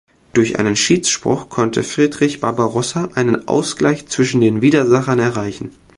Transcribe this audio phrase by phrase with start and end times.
[0.33, 5.73] Durch einen Schiedsspruch konnte Friedrich Barbarossa einen Ausgleich zwischen den Widersachern erreichen.